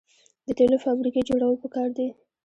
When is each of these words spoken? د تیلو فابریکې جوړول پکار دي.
د 0.45 0.47
تیلو 0.57 0.77
فابریکې 0.85 1.21
جوړول 1.29 1.55
پکار 1.63 1.89
دي. 1.97 2.07